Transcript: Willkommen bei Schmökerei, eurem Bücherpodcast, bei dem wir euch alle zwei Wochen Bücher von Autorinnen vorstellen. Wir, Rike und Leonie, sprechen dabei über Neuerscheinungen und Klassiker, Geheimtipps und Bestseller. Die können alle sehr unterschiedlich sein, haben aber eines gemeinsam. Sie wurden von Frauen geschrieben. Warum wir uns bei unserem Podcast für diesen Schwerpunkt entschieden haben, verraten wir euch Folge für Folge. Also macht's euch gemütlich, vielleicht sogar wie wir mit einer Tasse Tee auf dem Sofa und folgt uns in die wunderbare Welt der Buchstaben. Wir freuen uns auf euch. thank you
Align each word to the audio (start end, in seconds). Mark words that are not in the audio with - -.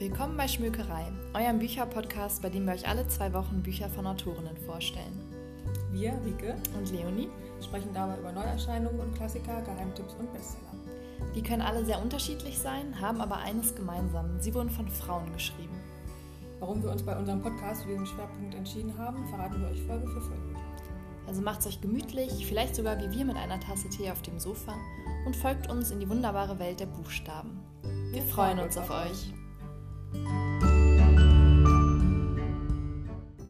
Willkommen 0.00 0.34
bei 0.34 0.48
Schmökerei, 0.48 1.12
eurem 1.34 1.58
Bücherpodcast, 1.58 2.40
bei 2.40 2.48
dem 2.48 2.64
wir 2.64 2.72
euch 2.72 2.88
alle 2.88 3.06
zwei 3.08 3.34
Wochen 3.34 3.62
Bücher 3.62 3.86
von 3.90 4.06
Autorinnen 4.06 4.56
vorstellen. 4.64 5.20
Wir, 5.92 6.18
Rike 6.24 6.56
und 6.74 6.90
Leonie, 6.90 7.28
sprechen 7.62 7.92
dabei 7.92 8.18
über 8.18 8.32
Neuerscheinungen 8.32 8.98
und 8.98 9.14
Klassiker, 9.14 9.60
Geheimtipps 9.60 10.14
und 10.14 10.32
Bestseller. 10.32 10.72
Die 11.34 11.42
können 11.42 11.60
alle 11.60 11.84
sehr 11.84 12.00
unterschiedlich 12.00 12.58
sein, 12.58 12.98
haben 12.98 13.20
aber 13.20 13.36
eines 13.40 13.74
gemeinsam. 13.74 14.40
Sie 14.40 14.54
wurden 14.54 14.70
von 14.70 14.88
Frauen 14.88 15.30
geschrieben. 15.34 15.78
Warum 16.60 16.82
wir 16.82 16.90
uns 16.90 17.02
bei 17.02 17.14
unserem 17.14 17.42
Podcast 17.42 17.82
für 17.82 17.90
diesen 17.90 18.06
Schwerpunkt 18.06 18.54
entschieden 18.54 18.96
haben, 18.96 19.28
verraten 19.28 19.60
wir 19.60 19.68
euch 19.68 19.82
Folge 19.82 20.08
für 20.08 20.22
Folge. 20.22 20.54
Also 21.26 21.42
macht's 21.42 21.66
euch 21.66 21.82
gemütlich, 21.82 22.46
vielleicht 22.46 22.74
sogar 22.74 22.98
wie 22.98 23.18
wir 23.18 23.26
mit 23.26 23.36
einer 23.36 23.60
Tasse 23.60 23.90
Tee 23.90 24.10
auf 24.10 24.22
dem 24.22 24.40
Sofa 24.40 24.74
und 25.26 25.36
folgt 25.36 25.70
uns 25.70 25.90
in 25.90 26.00
die 26.00 26.08
wunderbare 26.08 26.58
Welt 26.58 26.80
der 26.80 26.86
Buchstaben. 26.86 27.60
Wir 28.12 28.22
freuen 28.22 28.60
uns 28.60 28.78
auf 28.78 28.88
euch. 28.88 29.34
thank 30.12 30.28
you 30.28 30.49